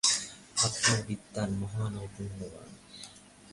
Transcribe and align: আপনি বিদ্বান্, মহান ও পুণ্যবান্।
আপনি 0.57 0.93
বিদ্বান্, 1.07 1.51
মহান 1.61 1.93
ও 1.95 2.03
পুণ্যবান্। 2.13 2.71